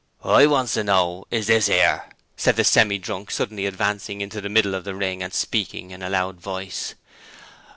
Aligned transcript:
'Wot 0.23 0.41
I 0.41 0.47
wants 0.47 0.73
to 0.73 0.83
know 0.83 1.25
is 1.29 1.45
this 1.45 1.69
'ere,' 1.69 2.09
said 2.35 2.55
the 2.55 2.63
Semi 2.63 2.97
drunk, 2.97 3.29
suddenly 3.29 3.67
advancing 3.67 4.19
into 4.19 4.41
the 4.41 4.49
middle 4.49 4.73
of 4.73 4.83
the 4.83 4.95
ring 4.95 5.21
and 5.21 5.31
speaking 5.31 5.91
in 5.91 6.01
a 6.01 6.09
loud 6.09 6.39
voice. 6.41 6.95